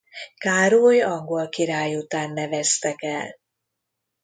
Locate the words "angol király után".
1.01-2.31